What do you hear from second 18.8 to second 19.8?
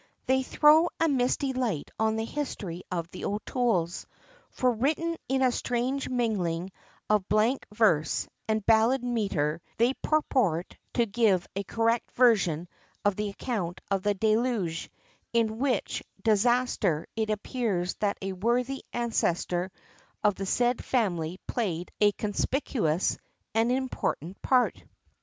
ancestor